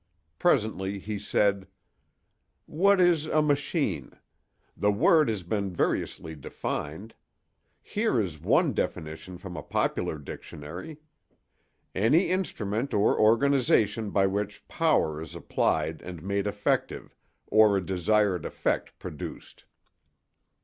[0.39, 1.67] Presently he said:
[2.65, 4.17] "What is a 'machine'?
[4.75, 7.13] The word has been variously defined.
[7.83, 10.97] Here is one definition from a popular dictionary:
[11.93, 17.15] 'Any instrument or organization by which power is applied and made effective,
[17.45, 19.65] or a desired effect produced.